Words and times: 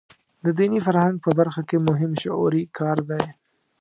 د 0.43 0.45
دیني 0.57 0.79
فرهنګ 0.85 1.15
په 1.25 1.31
برخه 1.39 1.61
کې 1.69 1.77
مهم 1.87 2.11
شعوري 2.21 2.63
کار 2.77 2.97
دی. 3.09 3.23